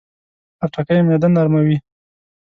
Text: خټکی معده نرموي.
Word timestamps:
خټکی 0.59 0.99
معده 1.07 1.27
نرموي. 1.35 1.77